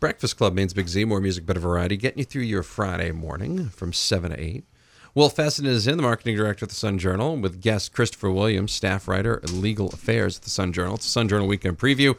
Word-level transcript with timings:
Breakfast 0.00 0.38
Club 0.38 0.54
means 0.54 0.72
Big 0.72 0.88
Z, 0.88 1.04
more 1.04 1.20
music, 1.20 1.44
better 1.44 1.60
variety, 1.60 1.98
getting 1.98 2.20
you 2.20 2.24
through 2.24 2.42
your 2.42 2.62
Friday 2.62 3.12
morning 3.12 3.68
from 3.68 3.92
7 3.92 4.30
to 4.30 4.40
8. 4.40 4.64
Will 5.14 5.28
Fessenden 5.28 5.74
is 5.74 5.86
in, 5.86 5.98
the 5.98 6.02
marketing 6.02 6.36
director 6.36 6.64
at 6.64 6.70
the 6.70 6.74
Sun 6.74 6.98
Journal, 7.00 7.36
with 7.36 7.60
guest 7.60 7.92
Christopher 7.92 8.30
Williams, 8.30 8.72
staff 8.72 9.06
writer 9.06 9.42
legal 9.52 9.88
affairs 9.90 10.38
at 10.38 10.44
the 10.44 10.50
Sun 10.50 10.72
Journal. 10.72 10.94
It's 10.94 11.04
the 11.04 11.10
Sun 11.10 11.28
Journal 11.28 11.46
Weekend 11.46 11.78
Preview. 11.78 12.16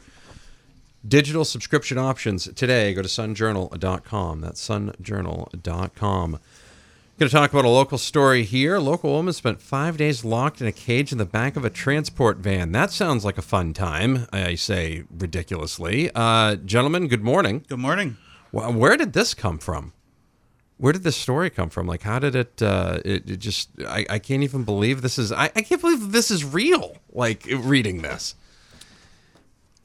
Digital 1.06 1.44
subscription 1.44 1.98
options 1.98 2.44
today. 2.54 2.94
Go 2.94 3.02
to 3.02 3.08
sunjournal.com. 3.08 4.40
That's 4.40 4.68
sunjournal.com. 4.68 6.38
Going 7.22 7.30
to 7.30 7.36
talk 7.36 7.52
about 7.52 7.64
a 7.64 7.68
local 7.68 7.98
story 7.98 8.42
here. 8.42 8.74
A 8.74 8.80
local 8.80 9.12
woman 9.12 9.32
spent 9.32 9.62
five 9.62 9.96
days 9.96 10.24
locked 10.24 10.60
in 10.60 10.66
a 10.66 10.72
cage 10.72 11.12
in 11.12 11.18
the 11.18 11.24
back 11.24 11.54
of 11.54 11.64
a 11.64 11.70
transport 11.70 12.38
van. 12.38 12.72
That 12.72 12.90
sounds 12.90 13.24
like 13.24 13.38
a 13.38 13.42
fun 13.42 13.74
time, 13.74 14.26
I 14.32 14.56
say 14.56 15.04
ridiculously. 15.08 16.10
Uh, 16.16 16.56
gentlemen, 16.56 17.06
good 17.06 17.22
morning. 17.22 17.64
Good 17.68 17.78
morning. 17.78 18.16
Wh- 18.50 18.76
Where 18.76 18.96
did 18.96 19.12
this 19.12 19.34
come 19.34 19.58
from? 19.58 19.92
Where 20.78 20.92
did 20.92 21.04
this 21.04 21.16
story 21.16 21.48
come 21.48 21.70
from? 21.70 21.86
Like, 21.86 22.02
how 22.02 22.18
did 22.18 22.34
it? 22.34 22.60
Uh, 22.60 22.98
it, 23.04 23.30
it 23.30 23.36
just, 23.36 23.68
I, 23.86 24.04
I 24.10 24.18
can't 24.18 24.42
even 24.42 24.64
believe 24.64 25.00
this 25.00 25.16
is. 25.16 25.30
I, 25.30 25.44
I 25.54 25.62
can't 25.62 25.80
believe 25.80 26.10
this 26.10 26.28
is 26.28 26.44
real. 26.44 26.96
Like 27.12 27.46
reading 27.46 28.02
this. 28.02 28.34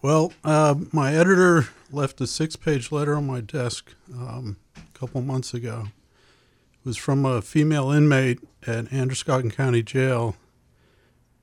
Well, 0.01 0.33
uh, 0.43 0.73
my 0.91 1.13
editor 1.13 1.67
left 1.91 2.19
a 2.19 2.25
six 2.25 2.55
page 2.55 2.91
letter 2.91 3.13
on 3.13 3.27
my 3.27 3.41
desk 3.41 3.93
um, 4.11 4.57
a 4.75 4.97
couple 4.97 5.21
months 5.21 5.53
ago. 5.53 5.89
Was 6.87 6.95
from 6.95 7.25
a 7.25 7.41
female 7.41 7.91
inmate 7.91 8.39
at 8.65 8.93
Androscoggin 8.93 9.51
County 9.51 9.83
Jail, 9.83 10.37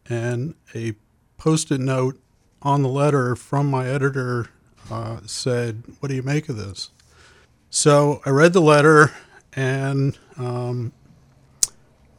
and 0.08 0.54
a 0.74 0.94
post 1.36 1.70
it 1.70 1.82
note 1.82 2.18
on 2.62 2.80
the 2.80 2.88
letter 2.88 3.36
from 3.36 3.70
my 3.70 3.86
editor 3.86 4.48
uh, 4.90 5.18
said, 5.26 5.82
What 6.00 6.08
do 6.08 6.14
you 6.14 6.22
make 6.22 6.48
of 6.48 6.56
this? 6.56 6.92
So 7.68 8.22
I 8.24 8.30
read 8.30 8.54
the 8.54 8.62
letter, 8.62 9.12
and 9.52 10.16
um, 10.38 10.94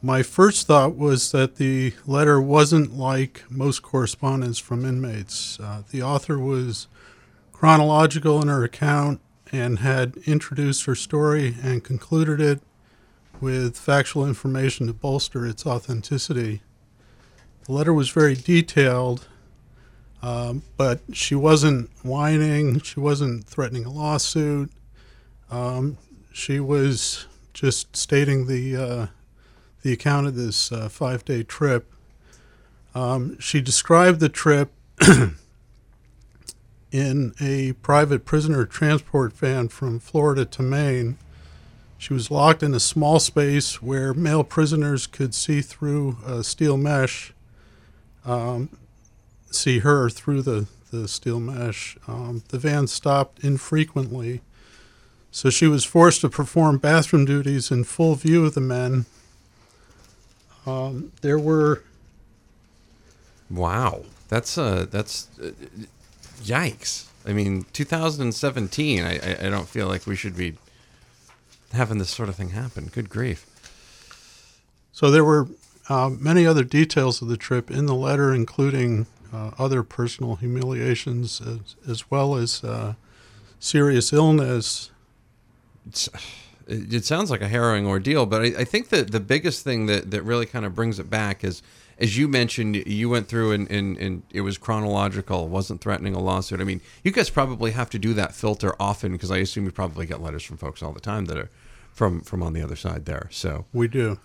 my 0.00 0.22
first 0.22 0.68
thought 0.68 0.94
was 0.94 1.32
that 1.32 1.56
the 1.56 1.94
letter 2.06 2.40
wasn't 2.40 2.96
like 2.96 3.42
most 3.50 3.82
correspondence 3.82 4.60
from 4.60 4.84
inmates. 4.84 5.58
Uh, 5.58 5.82
the 5.90 6.00
author 6.00 6.38
was 6.38 6.86
chronological 7.52 8.40
in 8.40 8.46
her 8.46 8.62
account 8.62 9.20
and 9.50 9.80
had 9.80 10.16
introduced 10.26 10.84
her 10.84 10.94
story 10.94 11.56
and 11.60 11.82
concluded 11.82 12.40
it 12.40 12.62
with 13.40 13.76
factual 13.76 14.26
information 14.26 14.86
to 14.86 14.92
bolster 14.92 15.46
its 15.46 15.66
authenticity. 15.66 16.62
The 17.64 17.72
letter 17.72 17.92
was 17.92 18.10
very 18.10 18.34
detailed, 18.34 19.26
um, 20.22 20.62
but 20.76 21.00
she 21.12 21.34
wasn't 21.34 21.90
whining, 22.02 22.80
she 22.80 23.00
wasn't 23.00 23.44
threatening 23.44 23.84
a 23.84 23.90
lawsuit. 23.90 24.70
Um, 25.50 25.98
she 26.32 26.60
was 26.60 27.26
just 27.52 27.96
stating 27.96 28.46
the 28.46 28.76
uh, 28.76 29.06
the 29.82 29.92
account 29.92 30.26
of 30.26 30.34
this 30.34 30.70
uh, 30.72 30.88
five 30.88 31.24
day 31.24 31.42
trip. 31.42 31.92
Um, 32.94 33.38
she 33.38 33.60
described 33.60 34.20
the 34.20 34.28
trip 34.28 34.72
in 36.90 37.34
a 37.40 37.72
private 37.82 38.24
prisoner 38.24 38.64
transport 38.64 39.32
van 39.32 39.68
from 39.68 39.98
Florida 39.98 40.44
to 40.44 40.62
Maine. 40.62 41.18
She 41.98 42.12
was 42.12 42.30
locked 42.30 42.62
in 42.62 42.74
a 42.74 42.80
small 42.80 43.18
space 43.20 43.80
where 43.80 44.12
male 44.12 44.44
prisoners 44.44 45.06
could 45.06 45.34
see 45.34 45.60
through 45.60 46.18
a 46.26 46.44
steel 46.44 46.76
mesh, 46.76 47.32
um, 48.24 48.68
see 49.50 49.78
her 49.80 50.10
through 50.10 50.42
the, 50.42 50.66
the 50.90 51.08
steel 51.08 51.40
mesh. 51.40 51.96
Um, 52.06 52.42
the 52.48 52.58
van 52.58 52.86
stopped 52.86 53.42
infrequently, 53.42 54.42
so 55.30 55.48
she 55.48 55.66
was 55.66 55.84
forced 55.84 56.20
to 56.20 56.28
perform 56.28 56.78
bathroom 56.78 57.24
duties 57.24 57.70
in 57.70 57.84
full 57.84 58.14
view 58.14 58.44
of 58.44 58.54
the 58.54 58.60
men. 58.60 59.06
Um, 60.66 61.12
there 61.22 61.38
were 61.38 61.82
Wow, 63.48 64.02
that's 64.28 64.58
uh, 64.58 64.86
that's 64.90 65.28
uh, 65.40 65.50
yikes. 66.42 67.06
I 67.24 67.32
mean, 67.32 67.64
2017. 67.72 69.04
I, 69.04 69.14
I 69.14 69.46
I 69.46 69.50
don't 69.50 69.68
feel 69.68 69.86
like 69.86 70.06
we 70.06 70.16
should 70.16 70.36
be 70.36 70.56
having 71.72 71.98
this 71.98 72.10
sort 72.10 72.28
of 72.28 72.36
thing 72.36 72.50
happen. 72.50 72.90
Good 72.92 73.08
grief. 73.08 73.46
So 74.92 75.10
there 75.10 75.24
were 75.24 75.48
uh, 75.88 76.10
many 76.10 76.46
other 76.46 76.64
details 76.64 77.20
of 77.22 77.28
the 77.28 77.36
trip 77.36 77.70
in 77.70 77.86
the 77.86 77.94
letter, 77.94 78.34
including 78.34 79.06
uh, 79.32 79.50
other 79.58 79.82
personal 79.82 80.36
humiliations 80.36 81.40
as, 81.40 81.76
as 81.88 82.10
well 82.10 82.36
as 82.36 82.64
uh, 82.64 82.94
serious 83.60 84.12
illness. 84.12 84.90
It's, 85.86 86.08
it, 86.66 86.94
it 86.94 87.04
sounds 87.04 87.30
like 87.30 87.42
a 87.42 87.48
harrowing 87.48 87.86
ordeal, 87.86 88.26
but 88.26 88.42
I, 88.42 88.44
I 88.58 88.64
think 88.64 88.88
that 88.88 89.12
the 89.12 89.20
biggest 89.20 89.64
thing 89.64 89.86
that, 89.86 90.10
that 90.10 90.22
really 90.22 90.46
kind 90.46 90.64
of 90.64 90.74
brings 90.74 90.98
it 90.98 91.10
back 91.10 91.44
is, 91.44 91.62
as 91.98 92.16
you 92.16 92.28
mentioned, 92.28 92.76
you 92.76 93.08
went 93.08 93.28
through 93.28 93.52
and, 93.52 93.70
and, 93.70 93.96
and 93.96 94.22
it 94.30 94.42
was 94.42 94.58
chronological, 94.58 95.48
wasn't 95.48 95.80
threatening 95.80 96.14
a 96.14 96.20
lawsuit. 96.20 96.60
I 96.60 96.64
mean, 96.64 96.80
you 97.02 97.10
guys 97.10 97.30
probably 97.30 97.70
have 97.72 97.90
to 97.90 97.98
do 97.98 98.12
that 98.14 98.34
filter 98.34 98.74
often 98.78 99.12
because 99.12 99.30
I 99.30 99.38
assume 99.38 99.64
you 99.64 99.70
probably 99.70 100.06
get 100.06 100.20
letters 100.20 100.42
from 100.42 100.58
folks 100.58 100.82
all 100.82 100.92
the 100.92 101.00
time 101.00 101.24
that 101.26 101.38
are 101.38 101.50
from 101.92 102.20
from 102.20 102.42
on 102.42 102.52
the 102.52 102.62
other 102.62 102.76
side 102.76 103.06
there. 103.06 103.28
So 103.30 103.64
We 103.72 103.88
do. 103.88 104.18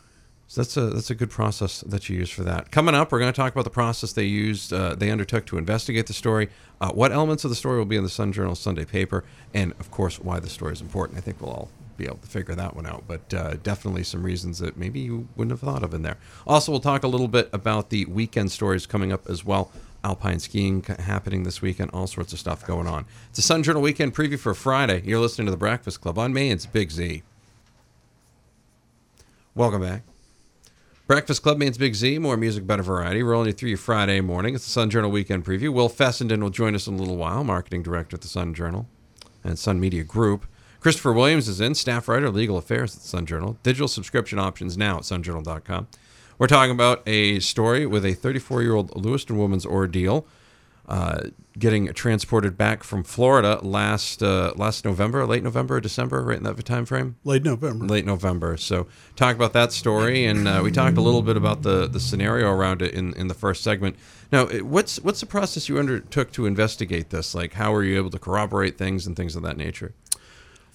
So 0.47 0.61
that's 0.61 0.75
a 0.75 0.87
that's 0.87 1.09
a 1.09 1.15
good 1.15 1.29
process 1.29 1.79
that 1.79 2.09
you 2.09 2.17
use 2.17 2.29
for 2.29 2.43
that. 2.43 2.71
Coming 2.71 2.93
up, 2.93 3.13
we're 3.13 3.19
going 3.19 3.31
to 3.31 3.35
talk 3.35 3.53
about 3.53 3.63
the 3.63 3.69
process 3.69 4.11
they 4.11 4.25
used, 4.25 4.73
uh, 4.73 4.95
they 4.95 5.09
undertook 5.09 5.45
to 5.45 5.57
investigate 5.57 6.07
the 6.07 6.13
story, 6.13 6.49
uh, 6.81 6.91
what 6.91 7.13
elements 7.13 7.45
of 7.45 7.49
the 7.49 7.55
story 7.55 7.77
will 7.77 7.85
be 7.85 7.95
in 7.95 8.03
the 8.03 8.09
Sun 8.09 8.33
Journal 8.33 8.55
Sunday 8.55 8.83
paper, 8.83 9.23
and 9.53 9.71
of 9.79 9.89
course 9.91 10.19
why 10.19 10.41
the 10.41 10.49
story 10.49 10.73
is 10.73 10.81
important. 10.81 11.17
I 11.17 11.21
think 11.21 11.39
we'll 11.39 11.51
all 11.51 11.69
be 12.01 12.07
able 12.07 12.17
to 12.17 12.27
figure 12.27 12.55
that 12.55 12.75
one 12.75 12.85
out, 12.85 13.03
but 13.07 13.33
uh, 13.33 13.53
definitely 13.61 14.03
some 14.03 14.23
reasons 14.23 14.59
that 14.59 14.77
maybe 14.77 14.99
you 14.99 15.27
wouldn't 15.35 15.51
have 15.51 15.59
thought 15.59 15.83
of 15.83 15.93
in 15.93 16.01
there. 16.01 16.17
Also, 16.47 16.71
we'll 16.71 16.81
talk 16.81 17.03
a 17.03 17.07
little 17.07 17.27
bit 17.27 17.49
about 17.53 17.89
the 17.89 18.05
weekend 18.05 18.51
stories 18.51 18.85
coming 18.85 19.11
up 19.11 19.29
as 19.29 19.45
well. 19.45 19.71
Alpine 20.03 20.39
skiing 20.39 20.81
happening 20.81 21.43
this 21.43 21.61
weekend, 21.61 21.91
all 21.93 22.07
sorts 22.07 22.33
of 22.33 22.39
stuff 22.39 22.65
going 22.65 22.87
on. 22.87 23.05
It's 23.29 23.37
a 23.37 23.43
Sun 23.43 23.61
Journal 23.63 23.83
weekend 23.83 24.15
preview 24.15 24.39
for 24.39 24.55
Friday. 24.55 25.03
You're 25.05 25.19
listening 25.19 25.45
to 25.45 25.51
the 25.51 25.57
Breakfast 25.57 26.01
Club 26.01 26.17
on 26.17 26.33
Maine's 26.33 26.65
Big 26.65 26.89
Z. 26.89 27.21
Welcome 29.53 29.81
back. 29.81 30.01
Breakfast 31.05 31.43
Club 31.43 31.59
means 31.59 31.77
Big 31.77 31.93
Z, 31.93 32.17
more 32.17 32.35
music, 32.35 32.65
better 32.65 32.81
variety. 32.81 33.21
Rolling 33.21 33.47
you 33.47 33.53
through 33.53 33.69
your 33.69 33.77
Friday 33.77 34.21
morning. 34.21 34.55
It's 34.55 34.63
the 34.63 34.71
Sun 34.71 34.89
Journal 34.89 35.11
Weekend 35.11 35.45
Preview. 35.45 35.71
Will 35.71 35.89
Fessenden 35.89 36.41
will 36.41 36.49
join 36.49 36.73
us 36.73 36.87
in 36.87 36.95
a 36.95 36.97
little 36.97 37.17
while, 37.17 37.43
marketing 37.43 37.83
director 37.83 38.15
at 38.15 38.21
the 38.21 38.27
Sun 38.27 38.55
Journal 38.55 38.87
and 39.43 39.59
Sun 39.59 39.79
Media 39.79 40.03
Group. 40.03 40.47
Christopher 40.81 41.13
Williams 41.13 41.47
is 41.47 41.61
in, 41.61 41.75
staff 41.75 42.07
writer, 42.07 42.29
legal 42.31 42.57
affairs 42.57 42.95
at 42.95 43.03
Sun 43.03 43.27
Journal. 43.27 43.55
Digital 43.61 43.87
subscription 43.87 44.39
options 44.39 44.75
now 44.77 44.97
at 44.97 45.03
sunjournal.com. 45.03 45.87
We're 46.39 46.47
talking 46.47 46.71
about 46.71 47.03
a 47.07 47.39
story 47.39 47.85
with 47.85 48.03
a 48.03 48.15
34 48.15 48.63
year 48.63 48.73
old 48.73 48.95
Lewiston 48.95 49.37
woman's 49.37 49.65
ordeal. 49.65 50.25
Uh, 50.87 51.29
getting 51.57 51.93
transported 51.93 52.57
back 52.57 52.83
from 52.83 53.03
Florida 53.03 53.59
last 53.61 54.23
uh, 54.23 54.51
last 54.55 54.83
November, 54.83 55.25
late 55.27 55.43
November, 55.43 55.79
December, 55.79 56.23
right 56.23 56.37
in 56.37 56.43
that 56.43 56.65
time 56.65 56.85
frame 56.85 57.15
Late 57.23 57.43
November. 57.43 57.85
late 57.85 58.05
November. 58.05 58.57
So 58.57 58.87
talk 59.15 59.35
about 59.35 59.53
that 59.53 59.71
story, 59.71 60.25
and 60.25 60.47
uh, 60.47 60.61
we 60.63 60.71
talked 60.71 60.97
a 60.97 61.01
little 61.01 61.21
bit 61.21 61.37
about 61.37 61.61
the 61.61 61.87
the 61.87 61.99
scenario 61.99 62.49
around 62.49 62.81
it 62.81 62.93
in 62.93 63.13
in 63.13 63.27
the 63.27 63.33
first 63.35 63.63
segment. 63.63 63.95
Now, 64.31 64.47
what's 64.47 64.99
what's 65.01 65.19
the 65.19 65.27
process 65.27 65.69
you 65.69 65.77
undertook 65.77 66.31
to 66.33 66.45
investigate 66.47 67.11
this? 67.11 67.35
Like, 67.35 67.53
how 67.53 67.71
were 67.71 67.83
you 67.83 67.95
able 67.97 68.09
to 68.09 68.19
corroborate 68.19 68.77
things 68.77 69.05
and 69.05 69.15
things 69.15 69.35
of 69.35 69.43
that 69.43 69.57
nature? 69.57 69.93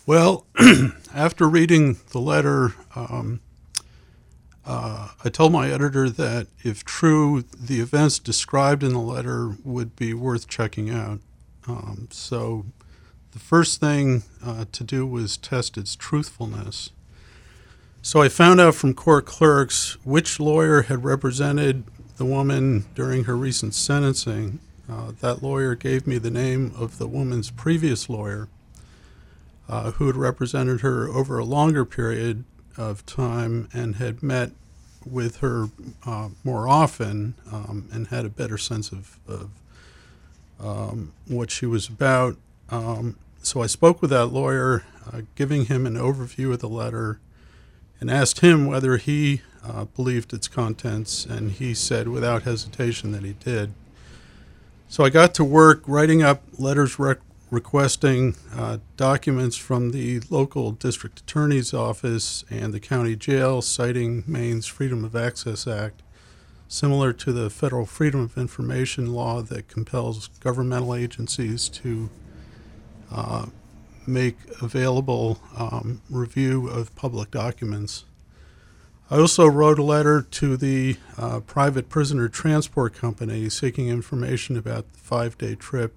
Well, 0.06 0.46
after 1.14 1.48
reading 1.48 1.96
the 2.12 2.20
letter, 2.20 2.74
um, 2.94 3.40
uh, 4.64 5.08
I 5.24 5.28
told 5.30 5.50
my 5.50 5.68
editor 5.68 6.08
that 6.08 6.46
if 6.62 6.84
true, 6.84 7.42
the 7.42 7.80
events 7.80 8.20
described 8.20 8.84
in 8.84 8.92
the 8.92 9.00
letter 9.00 9.56
would 9.64 9.96
be 9.96 10.14
worth 10.14 10.46
checking 10.46 10.90
out. 10.90 11.18
Um, 11.66 12.06
so 12.12 12.66
the 13.32 13.40
first 13.40 13.80
thing 13.80 14.22
uh, 14.44 14.66
to 14.70 14.84
do 14.84 15.04
was 15.04 15.36
test 15.36 15.76
its 15.76 15.96
truthfulness. 15.96 16.90
So 18.00 18.22
I 18.22 18.28
found 18.28 18.60
out 18.60 18.76
from 18.76 18.94
court 18.94 19.26
clerks 19.26 19.98
which 20.04 20.38
lawyer 20.38 20.82
had 20.82 21.02
represented 21.02 21.82
the 22.16 22.24
woman 22.24 22.86
during 22.94 23.24
her 23.24 23.36
recent 23.36 23.74
sentencing. 23.74 24.60
Uh, 24.88 25.10
that 25.20 25.42
lawyer 25.42 25.74
gave 25.74 26.06
me 26.06 26.18
the 26.18 26.30
name 26.30 26.72
of 26.78 26.98
the 26.98 27.08
woman's 27.08 27.50
previous 27.50 28.08
lawyer, 28.08 28.48
uh, 29.68 29.92
who 29.92 30.06
had 30.06 30.16
represented 30.16 30.80
her 30.80 31.08
over 31.08 31.38
a 31.38 31.44
longer 31.44 31.84
period 31.84 32.44
of 32.76 33.04
time 33.06 33.68
and 33.72 33.96
had 33.96 34.22
met 34.22 34.50
with 35.04 35.38
her 35.38 35.68
uh, 36.04 36.28
more 36.44 36.68
often 36.68 37.34
um, 37.52 37.88
and 37.92 38.08
had 38.08 38.24
a 38.24 38.28
better 38.28 38.58
sense 38.58 38.92
of, 38.92 39.18
of 39.28 39.50
um, 40.60 41.12
what 41.28 41.50
she 41.50 41.66
was 41.66 41.88
about. 41.88 42.36
Um, 42.70 43.16
so 43.42 43.62
I 43.62 43.66
spoke 43.66 44.00
with 44.00 44.10
that 44.10 44.26
lawyer, 44.26 44.84
uh, 45.12 45.22
giving 45.36 45.66
him 45.66 45.86
an 45.86 45.94
overview 45.94 46.52
of 46.52 46.60
the 46.60 46.68
letter, 46.68 47.20
and 48.00 48.10
asked 48.10 48.40
him 48.40 48.66
whether 48.66 48.96
he 48.96 49.42
uh, 49.64 49.84
believed 49.84 50.32
its 50.32 50.48
contents, 50.48 51.24
and 51.24 51.52
he 51.52 51.74
said 51.74 52.08
without 52.08 52.42
hesitation 52.42 53.12
that 53.12 53.22
he 53.22 53.32
did. 53.32 53.72
So 54.88 55.04
I 55.04 55.10
got 55.10 55.34
to 55.34 55.44
work 55.44 55.82
writing 55.86 56.22
up 56.22 56.42
letters 56.58 56.98
rec- 56.98 57.20
requesting 57.50 58.34
uh, 58.54 58.78
documents 58.96 59.56
from 59.56 59.92
the 59.92 60.20
local 60.30 60.72
district 60.72 61.20
attorney's 61.20 61.72
office 61.72 62.44
and 62.50 62.74
the 62.74 62.80
county 62.80 63.14
jail 63.14 63.62
citing 63.62 64.24
Maine's 64.26 64.66
Freedom 64.66 65.04
of 65.04 65.14
Access 65.14 65.66
Act, 65.66 66.02
similar 66.68 67.12
to 67.12 67.32
the 67.32 67.48
federal 67.48 67.86
Freedom 67.86 68.20
of 68.20 68.36
Information 68.36 69.12
law 69.12 69.42
that 69.42 69.68
compels 69.68 70.28
governmental 70.40 70.94
agencies 70.94 71.68
to 71.68 72.10
uh, 73.12 73.46
make 74.06 74.36
available 74.60 75.38
um, 75.56 76.00
review 76.10 76.68
of 76.68 76.94
public 76.96 77.30
documents. 77.30 78.04
I 79.08 79.18
also 79.18 79.46
wrote 79.46 79.78
a 79.78 79.84
letter 79.84 80.20
to 80.22 80.56
the 80.56 80.96
uh, 81.16 81.38
private 81.40 81.88
prisoner 81.88 82.28
transport 82.28 82.94
company 82.94 83.48
seeking 83.48 83.88
information 83.88 84.56
about 84.56 84.92
the 84.92 84.98
five 84.98 85.38
day 85.38 85.54
trip. 85.54 85.94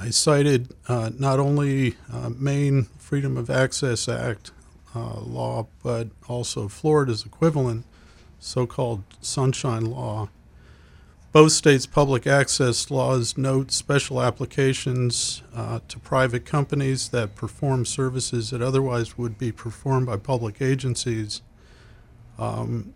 I 0.00 0.08
cited 0.08 0.74
uh, 0.88 1.10
not 1.18 1.38
only 1.38 1.96
uh, 2.10 2.30
Maine 2.30 2.84
Freedom 2.98 3.36
of 3.36 3.50
Access 3.50 4.08
Act 4.08 4.50
uh, 4.94 5.20
law, 5.20 5.66
but 5.82 6.08
also 6.26 6.68
Florida's 6.68 7.26
equivalent, 7.26 7.84
so 8.38 8.66
called 8.66 9.02
Sunshine 9.20 9.84
Law. 9.84 10.30
Both 11.32 11.52
states' 11.52 11.84
public 11.84 12.26
access 12.26 12.90
laws 12.90 13.36
note 13.36 13.72
special 13.72 14.22
applications 14.22 15.42
uh, 15.54 15.80
to 15.88 15.98
private 15.98 16.46
companies 16.46 17.10
that 17.10 17.36
perform 17.36 17.84
services 17.84 18.50
that 18.50 18.62
otherwise 18.62 19.18
would 19.18 19.38
be 19.38 19.52
performed 19.52 20.06
by 20.06 20.16
public 20.16 20.62
agencies. 20.62 21.42
Um, 22.38 22.94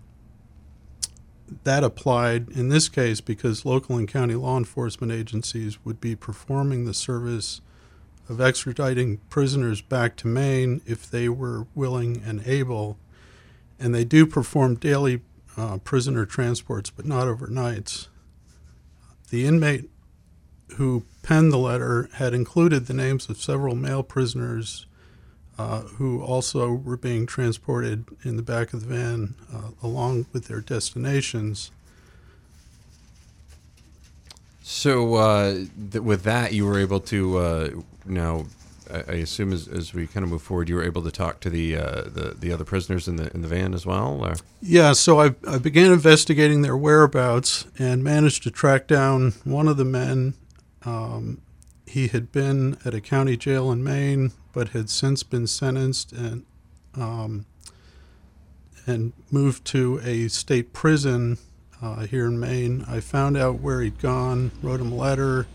that 1.65 1.85
applied 1.85 2.49
in 2.51 2.69
this 2.69 2.89
case 2.89 3.21
because 3.21 3.65
local 3.65 3.97
and 3.97 4.09
county 4.09 4.35
law 4.35 4.59
enforcement 4.59 5.13
agencies 5.13 5.85
would 5.85 6.01
be 6.01 6.17
performing 6.17 6.85
the 6.85 6.95
service 6.95 7.61
of 8.29 8.39
extraditing 8.39 9.19
prisoners 9.29 9.81
back 9.81 10.17
to 10.17 10.27
Maine 10.27 10.81
if 10.87 11.11
they 11.11 11.29
were 11.29 11.67
willing 11.75 12.23
and 12.25 12.47
able. 12.47 12.99
And 13.79 13.95
they 13.95 14.05
do 14.05 14.27
perform 14.27 14.77
daily 14.77 15.21
uh, 15.57 15.79
prisoner 15.79 16.25
transports, 16.27 16.91
but 16.91 17.05
not 17.05 17.27
overnights. 17.27 18.09
The 19.31 19.47
inmate 19.47 19.91
who 20.77 21.05
penned 21.23 21.53
the 21.53 21.59
letter 21.59 22.09
had 22.15 22.35
included 22.35 22.87
the 22.87 22.95
names 22.95 23.29
of 23.29 23.41
several 23.41 23.75
male 23.75 24.03
prisoners 24.03 24.87
uh, 25.59 25.83
who 25.83 26.23
also 26.23 26.73
were 26.73 26.97
being 26.97 27.27
transported 27.27 28.05
in 28.25 28.37
the 28.37 28.43
back 28.43 28.73
of 28.73 28.87
the 28.87 28.95
van 28.95 29.35
uh, 29.53 29.71
along 29.83 30.27
with 30.33 30.47
their 30.47 30.61
destinations. 30.61 31.71
So 34.63 35.15
uh, 35.15 35.65
th- 35.93 36.03
with 36.03 36.23
that, 36.23 36.53
you 36.53 36.67
were 36.67 36.79
able 36.79 37.01
to 37.01 37.39
uh, 37.39 37.71
now. 38.05 38.47
I 38.91 38.99
I 39.09 39.15
assume 39.15 39.53
as, 39.53 39.67
as 39.67 39.95
we 39.95 40.07
kind 40.07 40.25
of 40.25 40.31
move 40.31 40.43
forward, 40.43 40.69
you 40.69 40.77
were 40.77 40.85
able 40.85 41.03
to 41.03 41.11
talk 41.11 41.41
to 41.41 41.51
the 41.51 41.77
uh, 41.77 42.03
the, 42.03 42.37
the 42.39 42.53
other 42.53 42.65
prisoners 42.65 43.09
in 43.09 43.17
the 43.17 43.33
in 43.35 43.43
the 43.43 43.49
van 43.49 43.75
as 43.75 43.87
well. 43.87 44.25
Or? 44.25 44.35
Yeah, 44.61 44.93
so 44.93 45.21
I, 45.21 45.35
I 45.49 45.59
began 45.59 45.91
investigating 45.93 46.63
their 46.63 46.77
whereabouts 46.77 47.67
and 47.79 48.05
managed 48.05 48.43
to 48.43 48.51
track 48.51 48.87
down 48.87 49.33
one 49.45 49.69
of 49.69 49.77
the 49.79 49.85
men. 49.85 50.35
Um, 50.85 51.41
he 51.87 52.09
had 52.09 52.31
been 52.33 52.77
at 52.85 52.95
a 52.95 53.01
county 53.01 53.37
jail 53.37 53.73
in 53.73 53.83
Maine, 53.85 54.33
but 54.55 54.69
had 54.71 54.89
since 54.89 55.23
been 55.23 55.47
sentenced 55.47 56.13
and 56.13 56.45
um, 56.97 57.45
and 58.87 59.13
moved 59.31 59.65
to 59.65 60.01
a 60.05 60.29
state 60.29 60.73
prison 60.73 61.39
uh, 61.83 62.07
here 62.07 62.27
in 62.27 62.39
Maine. 62.39 62.85
I 62.89 63.01
found 63.01 63.37
out 63.37 63.61
where 63.61 63.81
he'd 63.81 63.99
gone, 63.99 64.53
wrote 64.63 64.81
him 64.81 64.93
a 64.93 64.97
letter 64.97 65.47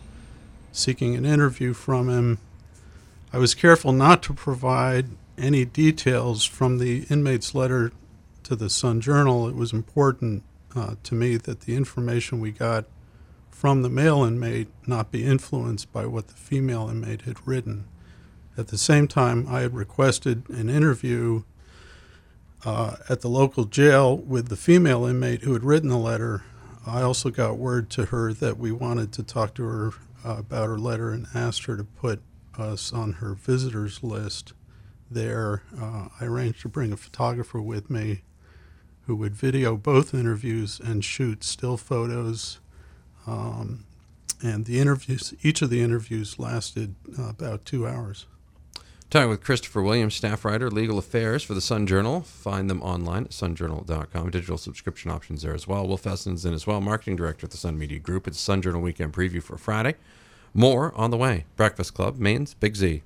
seeking 0.71 1.15
an 1.15 1.25
interview 1.25 1.73
from 1.73 2.09
him. 2.09 2.39
I 3.31 3.37
was 3.37 3.55
careful 3.55 3.91
not 3.91 4.21
to 4.23 4.33
provide 4.33 5.07
any 5.37 5.65
details 5.65 6.43
from 6.43 6.77
the 6.77 7.03
inmate's 7.09 7.55
letter 7.55 7.91
to 8.43 8.55
the 8.55 8.69
Sun 8.69 9.01
Journal. 9.01 9.47
It 9.47 9.55
was 9.55 9.71
important 9.71 10.43
uh, 10.75 10.95
to 11.03 11.15
me 11.15 11.37
that 11.37 11.61
the 11.61 11.75
information 11.75 12.39
we 12.39 12.51
got 12.51 12.85
from 13.49 13.81
the 13.81 13.89
male 13.89 14.23
inmate 14.23 14.69
not 14.87 15.11
be 15.11 15.25
influenced 15.25 15.91
by 15.91 16.05
what 16.05 16.27
the 16.27 16.33
female 16.33 16.89
inmate 16.89 17.21
had 17.21 17.45
written. 17.47 17.85
At 18.59 18.67
the 18.67 18.77
same 18.77 19.07
time, 19.07 19.47
I 19.47 19.61
had 19.61 19.73
requested 19.73 20.49
an 20.49 20.69
interview 20.69 21.43
uh, 22.65 22.97
at 23.07 23.21
the 23.21 23.29
local 23.29 23.63
jail 23.63 24.17
with 24.17 24.49
the 24.49 24.57
female 24.57 25.05
inmate 25.05 25.43
who 25.43 25.53
had 25.53 25.63
written 25.63 25.87
the 25.87 25.97
letter. 25.97 26.43
I 26.85 27.01
also 27.01 27.29
got 27.29 27.57
word 27.57 27.89
to 27.91 28.07
her 28.07 28.33
that 28.33 28.57
we 28.57 28.73
wanted 28.73 29.13
to 29.13 29.23
talk 29.23 29.53
to 29.55 29.63
her 29.63 29.91
uh, 30.25 30.39
about 30.39 30.67
her 30.67 30.77
letter 30.77 31.09
and 31.11 31.27
asked 31.33 31.67
her 31.67 31.77
to 31.77 31.85
put 31.85 32.21
us 32.57 32.91
on 32.91 33.13
her 33.13 33.33
visitors 33.33 34.03
list 34.03 34.51
there. 35.09 35.63
Uh, 35.81 36.09
I 36.19 36.25
arranged 36.25 36.61
to 36.63 36.67
bring 36.67 36.91
a 36.91 36.97
photographer 36.97 37.61
with 37.61 37.89
me 37.89 38.23
who 39.03 39.15
would 39.15 39.35
video 39.35 39.77
both 39.77 40.13
interviews 40.13 40.81
and 40.83 41.05
shoot 41.05 41.45
still 41.45 41.77
photos. 41.77 42.59
Um, 43.25 43.85
and 44.43 44.65
the 44.65 44.81
interviews, 44.81 45.33
each 45.43 45.61
of 45.61 45.69
the 45.69 45.81
interviews 45.81 46.37
lasted 46.37 46.95
uh, 47.17 47.29
about 47.29 47.63
two 47.63 47.87
hours. 47.87 48.25
Talking 49.09 49.29
with 49.29 49.43
Christopher 49.43 49.81
Williams, 49.81 50.13
staff 50.13 50.45
writer, 50.45 50.69
legal 50.69 50.99
affairs 50.99 51.41
for 51.41 51.55
the 51.55 51.61
Sun 51.61 51.87
Journal. 51.87 52.21
Find 52.21 52.69
them 52.69 52.79
online 52.83 53.23
at 53.23 53.31
sunjournal.com. 53.31 54.29
Digital 54.29 54.57
subscription 54.59 55.09
options 55.09 55.41
there 55.41 55.55
as 55.55 55.67
well. 55.67 55.87
Will 55.87 55.97
Fessenden's 55.97 56.45
in 56.45 56.53
as 56.53 56.67
well, 56.67 56.79
marketing 56.79 57.15
director 57.15 57.47
at 57.47 57.51
the 57.51 57.57
Sun 57.57 57.79
Media 57.79 57.97
Group. 57.97 58.27
It's 58.27 58.39
Sun 58.39 58.61
Journal 58.61 58.81
Weekend 58.81 59.11
Preview 59.11 59.41
for 59.41 59.57
Friday. 59.57 59.95
More 60.53 60.93
on 60.95 61.09
the 61.09 61.17
way. 61.17 61.45
Breakfast 61.55 61.95
Club, 61.95 62.19
Maine's 62.19 62.53
Big 62.53 62.75
Z. 62.75 63.01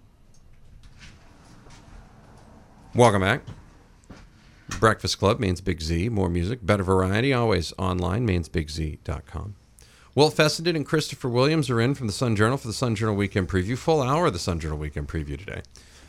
Welcome 2.94 3.22
back. 3.22 3.44
Breakfast 4.82 5.20
Club, 5.20 5.40
Maine's 5.40 5.62
Big 5.62 5.82
Z. 5.82 6.10
More 6.10 6.28
music, 6.28 6.66
better 6.66 6.84
variety, 6.84 7.32
always 7.32 7.72
online, 7.78 8.28
mainsbigz.com. 8.28 9.56
Will 10.16 10.30
Fessenden 10.30 10.76
and 10.76 10.86
Christopher 10.86 11.30
Williams 11.30 11.70
are 11.70 11.80
in 11.80 11.96
from 11.96 12.08
the 12.08 12.14
Sun 12.14 12.36
Journal 12.36 12.58
for 12.58 12.68
the 12.68 12.74
Sun 12.74 12.96
Journal 12.96 13.16
Weekend 13.16 13.48
Preview. 13.48 13.78
Full 13.78 14.02
hour 14.02 14.26
of 14.26 14.34
the 14.34 14.40
Sun 14.40 14.60
Journal 14.60 14.78
Weekend 14.78 15.08
Preview 15.08 15.40
today. 15.40 15.62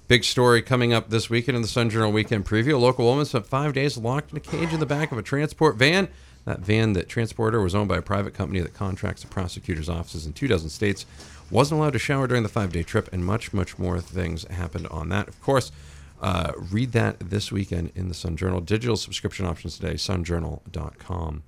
Big 0.07 0.23
story 0.23 0.61
coming 0.61 0.93
up 0.93 1.09
this 1.09 1.31
weekend 1.31 1.57
in 1.57 1.63
the 1.63 1.69
Sun 1.69 1.89
Journal 1.89 2.13
Weekend 2.13 2.45
Preview. 2.45 2.75
A 2.75 2.77
local 2.77 3.07
woman 3.07 3.25
spent 3.25 3.47
five 3.47 3.73
days 3.73 3.97
locked 3.97 4.33
in 4.33 4.37
a 4.37 4.41
cage 4.41 4.75
in 4.75 4.79
the 4.79 4.85
back 4.85 5.11
of 5.11 5.17
a 5.17 5.23
transport 5.23 5.77
van. 5.77 6.09
That 6.45 6.61
van, 6.61 6.93
that 6.93 7.09
transporter, 7.09 7.59
was 7.63 7.75
owned 7.75 7.89
by 7.89 7.97
a 7.97 8.03
private 8.03 8.35
company 8.35 8.61
that 8.61 8.75
contracts 8.75 9.23
the 9.23 9.29
prosecutor's 9.29 9.89
offices 9.89 10.27
in 10.27 10.35
two 10.35 10.47
dozen 10.47 10.69
states. 10.69 11.07
Wasn't 11.51 11.81
allowed 11.81 11.95
to 11.95 11.99
shower 11.99 12.27
during 12.27 12.43
the 12.43 12.51
five 12.51 12.71
day 12.71 12.83
trip, 12.83 13.09
and 13.15 13.25
much, 13.25 13.55
much 13.55 13.79
more 13.79 13.99
things 13.99 14.47
happened 14.49 14.89
on 14.89 15.09
that. 15.09 15.27
Of 15.27 15.41
course, 15.41 15.73
uh, 16.21 16.53
read 16.71 16.93
that 16.93 17.19
this 17.19 17.51
weekend 17.51 17.91
in 17.95 18.09
the 18.09 18.15
Sun 18.15 18.37
Journal. 18.37 18.61
Digital 18.61 18.99
subscription 18.99 19.47
options 19.47 19.79
today, 19.79 19.95
sunjournal.com. 19.95 21.43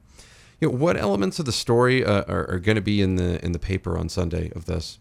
You 0.62 0.70
know, 0.70 0.74
what 0.74 0.96
elements 0.96 1.38
of 1.38 1.44
the 1.44 1.52
story 1.52 2.02
uh, 2.02 2.24
are, 2.26 2.50
are 2.52 2.58
going 2.58 2.76
to 2.76 2.80
be 2.80 3.02
in 3.02 3.16
the 3.16 3.44
in 3.44 3.52
the 3.52 3.58
paper 3.58 3.98
on 3.98 4.08
Sunday 4.08 4.50
of 4.56 4.64
this? 4.64 4.98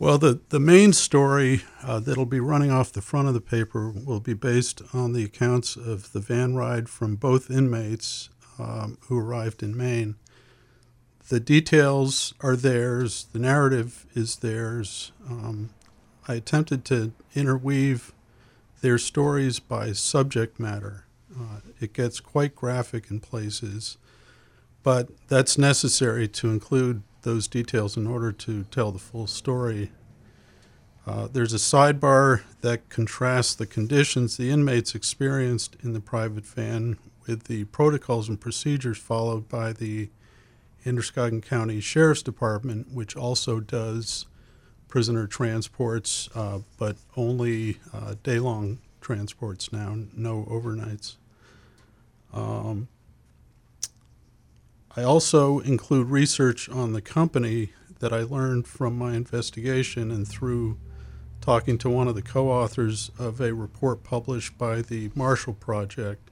Well, 0.00 0.18
the, 0.18 0.40
the 0.50 0.60
main 0.60 0.92
story 0.92 1.62
uh, 1.82 1.98
that'll 1.98 2.24
be 2.24 2.38
running 2.38 2.70
off 2.70 2.92
the 2.92 3.02
front 3.02 3.26
of 3.26 3.34
the 3.34 3.40
paper 3.40 3.90
will 3.90 4.20
be 4.20 4.32
based 4.32 4.80
on 4.92 5.12
the 5.12 5.24
accounts 5.24 5.74
of 5.74 6.12
the 6.12 6.20
van 6.20 6.54
ride 6.54 6.88
from 6.88 7.16
both 7.16 7.50
inmates 7.50 8.28
um, 8.60 8.98
who 9.08 9.18
arrived 9.18 9.60
in 9.60 9.76
Maine. 9.76 10.14
The 11.28 11.40
details 11.40 12.32
are 12.40 12.54
theirs, 12.54 13.26
the 13.32 13.40
narrative 13.40 14.06
is 14.14 14.36
theirs. 14.36 15.10
Um, 15.28 15.70
I 16.28 16.34
attempted 16.34 16.84
to 16.86 17.12
interweave 17.34 18.12
their 18.80 18.98
stories 18.98 19.58
by 19.58 19.92
subject 19.92 20.60
matter. 20.60 21.06
Uh, 21.36 21.60
it 21.80 21.92
gets 21.92 22.20
quite 22.20 22.54
graphic 22.54 23.10
in 23.10 23.18
places, 23.18 23.98
but 24.84 25.08
that's 25.26 25.58
necessary 25.58 26.28
to 26.28 26.50
include 26.50 27.02
those 27.22 27.48
details 27.48 27.96
in 27.96 28.06
order 28.06 28.32
to 28.32 28.64
tell 28.64 28.92
the 28.92 28.98
full 28.98 29.26
story. 29.26 29.90
Uh, 31.06 31.28
there's 31.32 31.54
a 31.54 31.56
sidebar 31.56 32.42
that 32.60 32.88
contrasts 32.88 33.54
the 33.54 33.66
conditions 33.66 34.36
the 34.36 34.50
inmates 34.50 34.94
experienced 34.94 35.76
in 35.82 35.94
the 35.94 36.00
private 36.00 36.46
van 36.46 36.98
with 37.26 37.44
the 37.44 37.64
protocols 37.64 38.28
and 38.28 38.40
procedures 38.40 38.98
followed 38.98 39.48
by 39.48 39.72
the 39.72 40.10
Androscoggin 40.84 41.40
County 41.40 41.80
Sheriff's 41.80 42.22
Department, 42.22 42.92
which 42.92 43.16
also 43.16 43.60
does 43.60 44.26
prisoner 44.88 45.26
transports, 45.26 46.28
uh, 46.34 46.60
but 46.78 46.96
only 47.16 47.78
uh, 47.92 48.14
day 48.22 48.38
long 48.38 48.78
transports 49.00 49.72
now, 49.72 49.96
no 50.16 50.44
overnights. 50.44 51.16
Um, 52.32 52.88
I 54.96 55.02
also 55.02 55.60
include 55.60 56.08
research 56.08 56.68
on 56.68 56.92
the 56.92 57.02
company 57.02 57.70
that 58.00 58.12
I 58.12 58.22
learned 58.22 58.66
from 58.66 58.96
my 58.96 59.14
investigation 59.14 60.10
and 60.10 60.26
through 60.26 60.78
talking 61.40 61.78
to 61.78 61.90
one 61.90 62.08
of 62.08 62.14
the 62.14 62.22
co 62.22 62.50
authors 62.50 63.10
of 63.18 63.40
a 63.40 63.54
report 63.54 64.02
published 64.02 64.58
by 64.58 64.82
the 64.82 65.10
Marshall 65.14 65.54
Project 65.54 66.30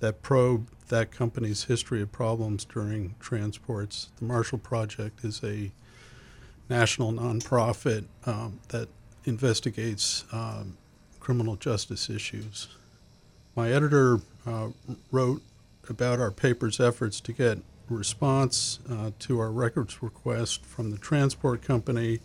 that 0.00 0.22
probed 0.22 0.88
that 0.88 1.10
company's 1.10 1.64
history 1.64 2.02
of 2.02 2.12
problems 2.12 2.64
during 2.64 3.14
transports. 3.20 4.10
The 4.18 4.24
Marshall 4.24 4.58
Project 4.58 5.24
is 5.24 5.42
a 5.42 5.72
national 6.68 7.12
nonprofit 7.12 8.06
um, 8.26 8.60
that 8.68 8.88
investigates 9.24 10.24
um, 10.32 10.76
criminal 11.20 11.56
justice 11.56 12.10
issues. 12.10 12.68
My 13.54 13.70
editor 13.70 14.20
uh, 14.46 14.68
wrote 15.10 15.42
about 15.88 16.18
our 16.20 16.30
paper's 16.30 16.80
efforts 16.80 17.20
to 17.20 17.32
get 17.32 17.58
response 17.92 18.80
uh, 18.90 19.10
to 19.20 19.38
our 19.38 19.50
records 19.50 20.02
request 20.02 20.64
from 20.64 20.90
the 20.90 20.98
transport 20.98 21.62
company, 21.62 22.20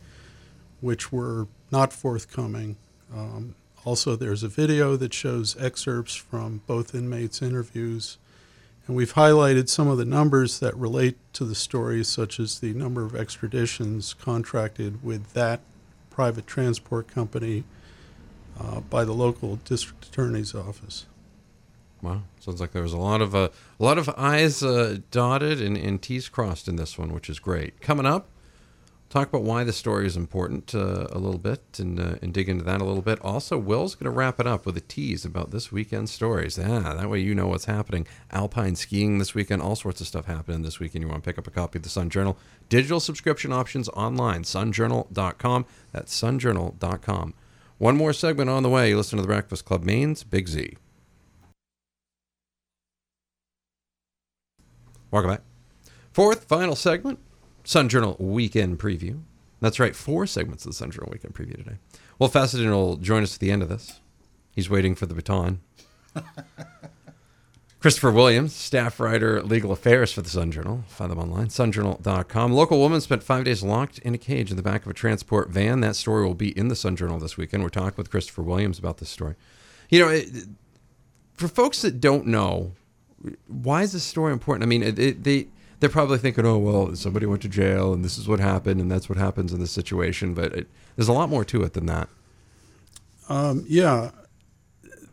which 0.82 1.12
were 1.12 1.48
not 1.72 1.94
forthcoming. 1.94 2.78
Um, 3.14 3.56
also, 3.86 4.16
there's 4.16 4.44
a 4.44 4.48
video 4.48 4.96
that 4.98 5.14
shows 5.14 5.56
excerpts 5.60 6.16
from 6.16 6.62
both 6.68 6.94
inmates' 6.94 7.42
interviews. 7.42 8.18
And 8.86 8.96
we've 8.96 9.14
highlighted 9.14 9.70
some 9.70 9.88
of 9.88 9.98
the 9.98 10.06
numbers 10.06 10.60
that 10.60 10.76
relate 10.76 11.18
to 11.34 11.46
the 11.46 11.56
story, 11.56 12.04
such 12.04 12.40
as 12.40 12.60
the 12.60 12.74
number 12.74 13.04
of 13.04 13.12
extraditions 13.12 14.18
contracted 14.18 15.04
with 15.04 15.34
that 15.34 15.60
private 16.10 16.48
transport 16.48 17.08
company 17.08 17.64
uh, 18.60 18.80
by 18.82 19.06
the 19.06 19.14
local 19.14 19.58
district 19.58 20.06
attorney's 20.06 20.56
office. 20.56 21.06
Wow, 22.02 22.22
sounds 22.40 22.62
like 22.62 22.72
there 22.72 22.84
was 22.84 22.94
a 22.94 22.98
lot 22.98 23.22
of 23.22 23.34
uh, 23.34 23.50
a 23.80 23.84
lot 23.84 23.98
of 23.98 24.10
I's 24.18 24.62
uh, 24.62 25.00
dotted 25.10 25.62
and, 25.62 25.76
and 25.76 26.02
T's 26.02 26.30
crossed 26.30 26.68
in 26.68 26.76
this 26.76 26.98
one, 26.98 27.12
which 27.14 27.30
is 27.30 27.40
great. 27.40 27.82
Coming 27.82 28.06
up, 28.06 28.30
talk 29.10 29.30
about 29.30 29.44
why 29.44 29.64
the 29.64 29.74
story 29.74 30.06
is 30.06 30.16
important 30.16 30.76
uh, 30.76 31.08
a 31.12 31.18
little 31.18 31.40
bit 31.40 31.62
and 31.80 32.00
uh, 32.00 32.16
and 32.22 32.34
dig 32.34 32.50
into 32.50 32.64
that 32.64 32.82
a 32.82 32.84
little 32.84 33.02
bit. 33.02 33.20
Also, 33.22 33.58
Will's 33.58 33.96
going 33.96 34.12
to 34.12 34.16
wrap 34.16 34.40
it 34.40 34.46
up 34.46 34.66
with 34.66 34.78
a 34.78 34.82
tease 34.82 35.26
about 35.26 35.52
this 35.52 35.72
weekend 35.72 36.10
stories. 36.10 36.58
Yeah, 36.58 36.94
that 36.94 37.10
way 37.10 37.20
you 37.20 37.34
know 37.34 37.48
what's 37.48 37.66
happening. 37.66 38.06
Alpine 38.32 38.76
skiing 38.76 39.18
this 39.18 39.34
weekend, 39.34 39.62
all 39.62 39.76
sorts 39.76 40.00
of 40.00 40.08
stuff 40.08 40.26
happening 40.26 40.62
this 40.62 40.80
weekend. 40.80 41.04
You 41.04 41.10
want 41.10 41.24
to 41.24 41.28
pick 41.28 41.40
up 41.40 41.48
a 41.48 41.52
copy 41.52 41.80
of 41.80 41.84
the 41.84 41.90
Sun 41.90 42.12
Journal. 42.12 42.38
Digital 42.70 43.00
subscription 43.00 43.52
options 43.52 43.90
online, 43.90 44.44
sunjournal.com. 44.44 45.66
That's 45.92 46.22
sunjournal.com. 46.22 47.34
One 47.80 47.98
more 47.98 48.14
segment 48.14 48.50
on 48.50 48.64
the 48.64 48.70
way. 48.70 48.90
You 48.90 48.98
listen 48.98 49.18
to 49.18 49.22
the 49.22 49.28
Breakfast 49.28 49.66
Club 49.66 49.84
Maine's 49.84 50.24
Big 50.24 50.48
Z. 50.48 50.78
Welcome 55.10 55.32
back. 55.32 55.42
Fourth, 56.12 56.46
final 56.46 56.76
segment, 56.76 57.20
Sun 57.64 57.90
Journal 57.90 58.18
Weekend 58.20 58.80
Preview. 58.80 59.22
That's 59.62 59.80
right, 59.80 59.96
four 59.96 60.28
segments 60.28 60.66
of 60.66 60.72
the 60.72 60.76
Sun 60.76 60.92
Journal 60.92 61.10
Weekend 61.12 61.34
Preview 61.34 61.56
today. 61.56 61.78
Will, 62.20 62.28
Fessenden 62.28 62.72
will 62.72 62.98
join 62.98 63.24
us 63.24 63.36
at 63.36 63.40
the 63.40 63.52
end 63.52 63.64
of 63.64 63.70
this. 63.70 64.02
He's 64.52 64.70
waiting 64.70 64.96
for 64.96 65.06
the 65.06 65.14
baton. 65.14 65.62
Christopher 67.80 68.12
Williams, 68.12 68.54
staff 68.54 69.00
writer, 69.00 69.42
legal 69.44 69.72
affairs 69.72 70.12
for 70.12 70.22
the 70.22 70.30
Sun 70.30 70.52
Journal. 70.52 70.84
Find 70.88 71.12
them 71.12 71.20
online, 71.20 71.48
sunjournal.com. 71.48 72.52
Local 72.52 72.80
woman 72.80 73.00
spent 73.00 73.24
five 73.24 73.46
days 73.46 73.64
locked 73.64 74.00
in 74.00 74.14
a 74.16 74.18
cage 74.18 74.50
in 74.50 74.58
the 74.58 74.64
back 74.64 74.84
of 74.84 74.92
a 74.92 74.96
transport 74.96 75.50
van. 75.50 75.80
That 75.82 75.96
story 75.96 76.26
will 76.26 76.34
be 76.34 76.58
in 76.58 76.68
the 76.68 76.76
Sun 76.76 76.96
Journal 76.96 77.20
this 77.20 77.38
weekend. 77.38 77.64
We're 77.64 77.70
talking 77.70 77.96
with 77.96 78.10
Christopher 78.10 78.42
Williams 78.42 78.80
about 78.80 78.98
this 78.98 79.10
story. 79.10 79.36
You 79.90 80.00
know, 80.00 80.10
it, 80.10 80.28
for 81.36 81.48
folks 81.48 81.82
that 81.84 82.02
don't 82.02 82.26
know, 82.26 82.74
why 83.48 83.84
is 83.84 83.94
this 83.94 84.04
story 84.04 84.34
important? 84.34 84.64
I 84.64 84.68
mean, 84.68 84.84
it, 84.84 85.00
it, 85.00 85.24
they 85.24 85.48
they're 85.80 85.90
probably 85.90 86.18
thinking, 86.18 86.46
oh 86.46 86.58
well, 86.58 86.96
somebody 86.96 87.26
went 87.26 87.42
to 87.44 87.50
jail 87.50 87.94
and 87.94 88.04
this 88.04 88.18
is 88.18 88.28
what 88.28 88.40
happened 88.40 88.82
and 88.82 88.92
that's 88.92 89.10
what 89.10 89.18
happens 89.18 89.54
in 89.54 89.60
this 89.60 89.72
situation. 89.72 90.34
But 90.34 90.54
it, 90.54 90.68
there's 90.96 91.08
a 91.08 91.14
lot 91.14 91.30
more 91.30 91.46
to 91.46 91.64
it 91.64 91.74
than 91.74 91.86
that. 91.88 92.10
Um, 93.30 93.66
yeah, 93.68 94.12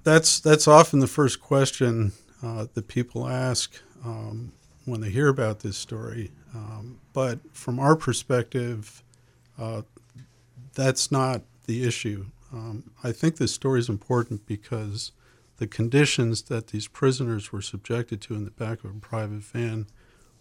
that's 0.05 0.41
that's 0.41 0.69
often 0.69 1.01
the 1.01 1.07
first 1.07 1.41
question 1.41 2.13
uh, 2.43 2.67
that 2.75 2.89
people 2.89 3.29
ask 3.29 3.75
um, 4.05 4.53
when 4.85 5.01
they 5.01 5.11
hear 5.11 5.29
about 5.29 5.61
this 5.61 5.77
story. 5.77 6.31
Um, 6.55 7.01
but 7.13 7.41
from 7.53 7.81
our 7.81 7.97
perspective, 7.97 9.03
uh, 9.59 9.83
that's 10.75 11.11
not 11.11 11.43
the 11.67 11.85
issue. 11.85 12.27
Um, 12.53 12.91
I 13.03 13.11
think 13.13 13.37
this 13.37 13.53
story 13.53 13.81
is 13.81 13.89
important 13.89 14.47
because 14.47 15.13
the 15.59 15.67
conditions 15.67 16.43
that 16.43 16.69
these 16.69 16.89
prisoners 16.89 17.53
were 17.53 17.63
subjected 17.63 18.21
to 18.23 18.35
in 18.35 18.45
the 18.45 18.51
back 18.51 18.85
of 18.85 18.91
a 18.91 18.99
private 18.99 19.43
van 19.43 19.87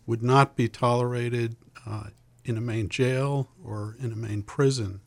would 0.06 0.24
not 0.24 0.56
be 0.56 0.68
tolerated 0.68 1.56
uh, 1.86 2.06
in 2.44 2.58
a 2.58 2.62
Maine 2.62 2.90
jail 2.90 3.50
or 3.64 3.96
in 4.00 4.12
a 4.12 4.16
Maine 4.16 4.44
prison. 4.44 5.02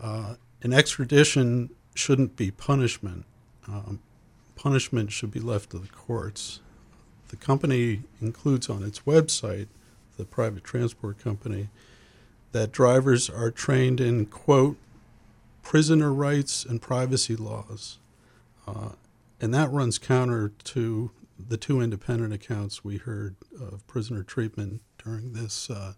Uh, 0.00 0.34
an 0.62 0.72
extradition 0.72 1.70
shouldn't 1.94 2.36
be 2.36 2.50
punishment. 2.50 3.24
Um, 3.68 4.00
punishment 4.54 5.12
should 5.12 5.30
be 5.30 5.40
left 5.40 5.70
to 5.70 5.78
the 5.78 5.88
courts. 5.88 6.60
The 7.28 7.36
company 7.36 8.02
includes 8.20 8.68
on 8.68 8.82
its 8.82 9.00
website, 9.00 9.68
the 10.16 10.24
private 10.24 10.64
transport 10.64 11.18
company, 11.18 11.68
that 12.52 12.72
drivers 12.72 13.28
are 13.28 13.50
trained 13.50 14.00
in, 14.00 14.26
quote, 14.26 14.76
prisoner 15.62 16.12
rights 16.12 16.64
and 16.64 16.80
privacy 16.80 17.36
laws. 17.36 17.98
Uh, 18.66 18.90
and 19.40 19.52
that 19.54 19.70
runs 19.70 19.98
counter 19.98 20.48
to 20.64 21.10
the 21.38 21.56
two 21.56 21.80
independent 21.80 22.32
accounts 22.32 22.84
we 22.84 22.96
heard 22.96 23.36
of 23.60 23.86
prisoner 23.86 24.22
treatment 24.22 24.80
during 25.04 25.32
this 25.34 25.68
uh, 25.70 25.92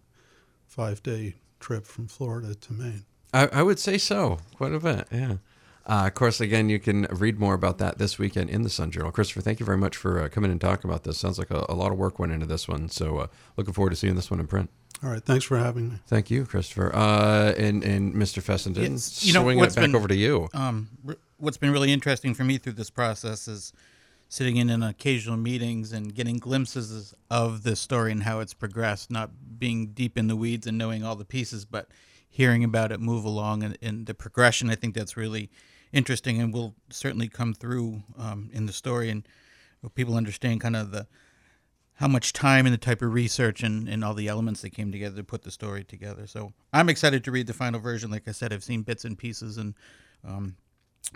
five 0.67 1.03
day 1.03 1.37
trip 1.61 1.87
from 1.87 2.09
Florida 2.09 2.55
to 2.55 2.73
Maine. 2.73 3.05
I, 3.33 3.47
I 3.49 3.63
would 3.63 3.79
say 3.79 3.99
so. 3.99 4.39
Quite 4.57 4.73
a 4.73 4.81
bit, 4.81 5.07
yeah. 5.13 5.37
Uh, 5.87 6.05
of 6.07 6.15
course, 6.15 6.39
again, 6.41 6.69
you 6.69 6.79
can 6.79 7.07
read 7.11 7.39
more 7.41 7.55
about 7.55 7.79
that 7.79 7.97
this 7.97 8.19
weekend 8.19 8.51
in 8.51 8.63
the 8.63 8.69
Sun 8.69 8.91
Journal. 8.91 9.11
Christopher, 9.11 9.41
thank 9.41 9.59
you 9.59 9.65
very 9.65 9.79
much 9.79 9.97
for 9.97 10.23
uh, 10.23 10.29
coming 10.29 10.51
and 10.51 10.61
talking 10.61 10.91
about 10.91 11.05
this. 11.05 11.17
Sounds 11.17 11.39
like 11.39 11.51
a, 11.51 11.65
a, 11.69 11.75
lot 11.75 11.93
of 11.93 11.97
work 11.99 12.19
went 12.19 12.31
into 12.31 12.45
this 12.45 12.69
one. 12.69 12.91
So, 12.91 13.19
uh, 13.19 13.27
looking 13.57 13.73
forward 13.73 13.91
to 13.91 13.97
seeing 13.97 14.15
this 14.15 14.31
one 14.31 14.39
in 14.39 14.47
print. 14.47 14.69
All 15.03 15.09
right, 15.09 15.25
thanks 15.25 15.45
for 15.47 15.57
having 15.57 15.89
me. 15.91 15.95
Thank 16.07 16.31
you, 16.31 16.45
Christopher. 16.45 16.95
Uh, 16.95 17.55
and 17.57 17.83
and 17.85 18.15
Mr. 18.15 18.43
Fessenden, 18.43 18.93
Yes, 18.93 19.25
you 19.25 19.33
know, 19.33 19.43
swinging 19.43 19.65
it 19.65 19.75
back 19.75 19.85
been- 19.85 19.95
over 19.97 20.09
to 20.09 20.17
you. 20.17 20.49
um, 20.53 20.89
r- 21.07 21.17
what's 21.39 21.57
been 21.57 21.73
really 21.73 21.93
interesting 21.93 22.35
for 22.35 22.45
me 22.45 22.59
through 22.59 22.75
this 22.75 22.91
process 22.91 23.49
is 23.49 23.73
sitting 24.29 24.57
in, 24.57 24.69
in 24.69 24.83
occasional 24.83 25.37
meetings 25.37 25.93
and 25.93 26.15
getting 26.15 26.37
glimpses 26.37 27.15
of 27.31 27.63
this 27.63 27.81
story 27.81 28.13
and 28.13 28.25
how 28.25 28.41
it's 28.41 28.53
progressed, 28.53 29.11
not 29.11 29.31
being 29.59 29.89
deep 29.89 30.19
in 30.19 30.27
the 30.27 30.37
weeds 30.37 30.67
and 30.67 30.77
knowing 30.77 31.03
all 31.03 31.17
the 31.17 31.25
pieces, 31.25 31.65
but 31.65 31.89
hearing 32.29 32.63
about 32.63 32.93
it 32.93 33.01
move 33.01 33.25
along 33.25 33.63
and, 33.63 33.79
and 33.81 34.07
the 34.07 34.15
progression. 34.15 34.69
I 34.69 34.75
think 34.75 34.95
that's 34.95 35.17
really 35.17 35.51
interesting 35.93 36.41
and 36.41 36.53
will 36.53 36.75
certainly 36.91 37.29
come 37.29 37.55
through 37.55 38.03
um, 38.19 38.51
in 38.53 38.67
the 38.67 38.73
story 38.73 39.09
and 39.09 39.27
people 39.95 40.15
understand 40.15 40.61
kind 40.61 40.77
of 40.77 40.91
the 40.91 41.07
how 41.95 42.07
much 42.07 42.33
time 42.33 42.65
and 42.65 42.73
the 42.73 42.79
type 42.79 43.03
of 43.03 43.13
research 43.13 43.63
and, 43.65 43.89
and 43.89 44.05
all 44.05 44.15
the 44.15 44.29
elements 44.29 44.61
that 44.63 44.71
came 44.71 44.93
together 44.93 45.17
to 45.17 45.25
put 45.25 45.43
the 45.43 45.51
story 45.51 45.83
together. 45.83 46.29
So 46.29 46.53
I'm 46.73 46.89
excited 46.89 47.25
to 47.25 47.33
read 47.33 47.49
the 47.49 47.53
final 47.53 47.81
version. 47.81 48.09
Like 48.09 48.29
I 48.29 48.33
said, 48.33 48.53
I've 48.53 48.63
seen 48.63 48.83
bits 48.83 49.05
and 49.05 49.19
pieces 49.19 49.59
and 49.59 49.75
um, 50.25 50.55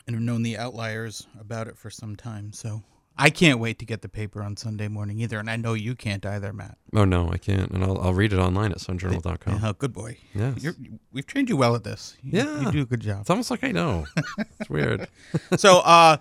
and 0.06 0.14
have 0.16 0.22
known 0.22 0.42
the 0.42 0.56
outliers 0.58 1.26
about 1.38 1.68
it 1.68 1.76
for 1.76 1.90
some 1.90 2.16
time. 2.16 2.52
So 2.52 2.82
I 3.16 3.28
can't 3.30 3.58
wait 3.60 3.78
to 3.80 3.84
get 3.84 4.00
the 4.02 4.08
paper 4.08 4.42
on 4.42 4.56
Sunday 4.56 4.88
morning 4.88 5.20
either, 5.20 5.38
and 5.38 5.50
I 5.50 5.56
know 5.56 5.74
you 5.74 5.94
can't 5.94 6.24
either, 6.24 6.52
Matt. 6.52 6.78
Oh 6.94 7.04
no, 7.04 7.30
I 7.30 7.36
can't, 7.36 7.70
and 7.70 7.84
I'll, 7.84 7.98
I'll 8.00 8.14
read 8.14 8.32
it 8.32 8.38
online 8.38 8.72
at 8.72 8.78
sunjournal.com. 8.78 9.60
Oh, 9.62 9.72
good 9.74 9.92
boy. 9.92 10.16
Yes. 10.34 10.62
You're, 10.62 10.74
we've 11.12 11.26
trained 11.26 11.48
you 11.50 11.56
well 11.58 11.74
at 11.74 11.84
this. 11.84 12.16
You, 12.22 12.38
Yeah. 12.38 12.60
you 12.62 12.72
do 12.72 12.80
a 12.82 12.86
good 12.86 13.00
job. 13.00 13.20
It's 13.20 13.30
almost 13.30 13.50
like 13.50 13.64
I 13.64 13.72
know. 13.72 14.06
It's 14.60 14.70
weird. 14.70 15.08
so 15.56 15.80
uh, 15.80 16.16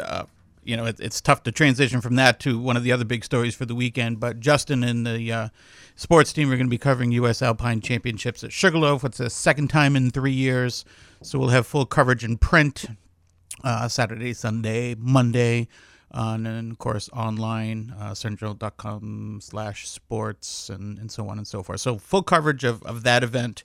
uh 0.00 0.24
you 0.66 0.76
know 0.76 0.84
it, 0.84 0.98
it's 1.00 1.20
tough 1.20 1.42
to 1.44 1.52
transition 1.52 2.00
from 2.00 2.16
that 2.16 2.40
to 2.40 2.58
one 2.58 2.76
of 2.76 2.82
the 2.82 2.92
other 2.92 3.04
big 3.04 3.24
stories 3.24 3.54
for 3.54 3.64
the 3.64 3.74
weekend 3.74 4.20
but 4.20 4.40
justin 4.40 4.82
and 4.82 5.06
the 5.06 5.32
uh, 5.32 5.48
sports 5.94 6.32
team 6.32 6.50
are 6.50 6.56
going 6.56 6.66
to 6.66 6.70
be 6.70 6.78
covering 6.78 7.12
us 7.12 7.42
alpine 7.42 7.80
championships 7.80 8.44
at 8.44 8.52
sugarloaf. 8.52 9.04
It's 9.04 9.18
the 9.18 9.30
second 9.30 9.68
time 9.68 9.96
in 9.96 10.10
three 10.10 10.32
years 10.32 10.84
so 11.22 11.38
we'll 11.38 11.48
have 11.48 11.66
full 11.66 11.86
coverage 11.86 12.24
in 12.24 12.36
print 12.36 12.86
uh, 13.64 13.88
saturday 13.88 14.32
sunday 14.32 14.94
monday 14.98 15.68
uh, 16.12 16.32
and 16.34 16.46
then 16.46 16.70
of 16.70 16.78
course 16.78 17.10
online 17.12 17.94
uh, 17.98 18.10
sunjournal.com 18.10 19.40
slash 19.42 19.88
sports 19.88 20.70
and, 20.70 20.98
and 20.98 21.10
so 21.10 21.28
on 21.28 21.36
and 21.36 21.46
so 21.46 21.62
forth. 21.62 21.80
So 21.80 21.98
full 21.98 22.22
coverage 22.22 22.64
of, 22.64 22.82
of 22.84 23.02
that 23.02 23.22
event 23.22 23.64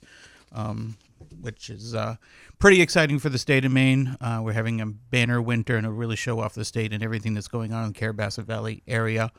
um, 0.52 0.96
which 1.40 1.70
is 1.70 1.94
uh, 1.94 2.16
pretty 2.58 2.80
exciting 2.80 3.18
for 3.18 3.28
the 3.28 3.38
state 3.38 3.64
of 3.64 3.72
Maine. 3.72 4.16
Uh, 4.20 4.40
we're 4.42 4.52
having 4.52 4.80
a 4.80 4.86
banner 4.86 5.40
winter 5.40 5.76
and 5.76 5.86
it'll 5.86 5.96
really 5.96 6.16
show 6.16 6.40
off 6.40 6.54
the 6.54 6.64
state 6.64 6.92
and 6.92 7.02
everything 7.02 7.34
that's 7.34 7.48
going 7.48 7.72
on 7.72 7.84
in 7.84 7.92
the 7.92 7.98
Carrabassett 7.98 8.44
Valley 8.44 8.82
area. 8.86 9.30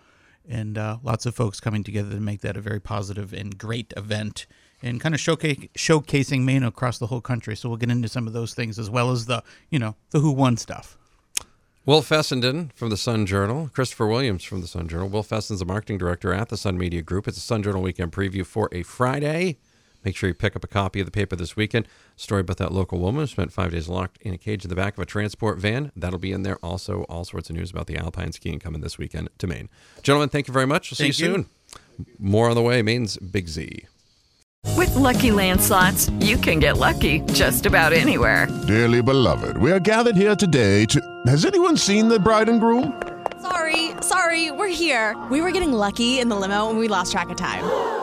and 0.48 0.78
uh, 0.78 0.98
lots 1.04 1.26
of 1.26 1.36
folks 1.36 1.60
coming 1.60 1.84
together 1.84 2.12
to 2.12 2.20
make 2.20 2.42
that 2.42 2.58
a 2.58 2.62
very 2.62 2.80
positive 2.80 3.34
and 3.34 3.58
great 3.58 3.94
event 3.96 4.46
and 4.82 5.00
kind 5.00 5.16
of 5.16 5.22
showcase, 5.22 5.58
showcasing 5.78 6.44
Maine 6.44 6.64
across 6.64 6.98
the 6.98 7.08
whole 7.08 7.22
country. 7.22 7.56
So 7.56 7.70
we'll 7.70 7.78
get 7.78 7.90
into 7.90 8.10
some 8.10 8.28
of 8.28 8.34
those 8.34 8.54
things 8.54 8.78
as 8.78 8.90
well 8.90 9.12
as 9.12 9.26
the, 9.26 9.44
you 9.70 9.80
know, 9.80 9.96
the 10.10 10.20
who 10.20 10.32
won 10.32 10.58
stuff. 10.58 10.98
Will 11.86 12.02
Fessenden 12.02 12.72
from 12.76 12.90
the 12.90 12.98
Sun 12.98 13.26
Journal, 13.26 13.70
Christopher 13.74 14.08
Williams 14.08 14.44
from 14.44 14.62
the 14.62 14.68
Sun 14.68 14.88
Journal. 14.88 15.10
Will 15.10 15.24
Fessenden's 15.24 15.60
the 15.60 15.66
marketing 15.66 15.98
director 15.98 16.34
at 16.34 16.50
the 16.50 16.58
Sun 16.58 16.78
Media 16.78 17.02
Group. 17.02 17.28
It's 17.28 17.38
a 17.38 17.42
Sun 17.42 17.64
Journal 17.64 17.82
weekend 17.82 18.12
preview 18.14 18.46
for 18.46 18.70
a 18.72 18.84
Friday. 18.84 19.58
Make 20.04 20.16
sure 20.16 20.28
you 20.28 20.34
pick 20.34 20.56
up 20.56 20.64
a 20.64 20.68
copy 20.68 21.00
of 21.00 21.06
the 21.06 21.12
paper 21.12 21.36
this 21.36 21.56
weekend. 21.56 21.88
Story 22.16 22.42
about 22.42 22.58
that 22.58 22.72
local 22.72 23.00
woman 23.00 23.22
who 23.22 23.28
spent 23.28 23.54
five 23.54 23.72
days 23.72 23.88
locked 23.88 24.18
in 24.22 24.34
a 24.34 24.38
cage 24.38 24.64
in 24.64 24.70
the 24.70 24.76
back 24.76 24.98
of 24.98 25.02
a 25.02 25.06
transport 25.06 25.60
van. 25.60 25.92
That'll 25.96 26.20
be 26.20 26.32
in 26.32 26.44
there. 26.44 26.58
Also, 26.64 27.04
all 27.04 27.26
sorts 27.26 27.50
of 27.50 27.56
news 27.56 27.72
about 27.72 27.88
the 27.88 27.98
alpine 27.98 28.32
skiing 28.32 28.60
coming 28.60 28.82
this 28.82 28.98
weekend 28.98 29.30
to 29.38 29.48
Maine. 29.48 29.70
Gentlemen, 30.02 30.30
thank 30.30 30.48
you 30.48 30.54
very 30.54 30.68
much. 30.68 30.92
We'll 30.92 30.98
see 30.98 31.06
you, 31.06 31.08
you. 31.08 31.14
soon. 31.36 31.46
More 32.20 32.50
on 32.50 32.56
the 32.56 32.62
way. 32.62 32.82
Maine's 32.82 33.18
Big 33.18 33.48
Z. 33.48 33.86
With 34.78 34.96
Lucky 34.96 35.32
Land 35.32 35.62
slots, 35.62 36.10
you 36.20 36.38
can 36.38 36.60
get 36.60 36.78
lucky 36.78 37.20
just 37.34 37.66
about 37.66 37.94
anywhere. 37.94 38.48
Dearly 38.68 39.02
beloved, 39.02 39.58
we 39.58 39.72
are 39.72 39.80
gathered 39.80 40.16
here 40.16 40.36
today 40.36 40.86
to. 40.86 41.02
Has 41.28 41.46
anyone 41.46 41.78
seen 41.78 42.08
the 42.08 42.20
bride 42.20 42.50
and 42.50 42.60
groom? 42.60 43.02
Sorry, 43.42 43.92
sorry, 44.02 44.52
we're 44.52 44.68
here. 44.70 45.22
We 45.30 45.42
were 45.42 45.52
getting 45.52 45.74
lucky 45.74 46.20
in 46.20 46.30
the 46.30 46.36
limo 46.36 46.70
and 46.70 46.80
we 46.80 46.88
lost 46.88 47.12
track 47.12 47.30
of 47.30 47.36
time. 47.36 48.03